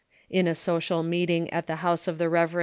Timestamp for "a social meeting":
0.47-1.47